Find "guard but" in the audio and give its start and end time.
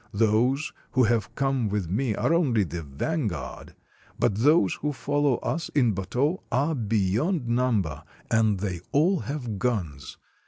3.27-4.33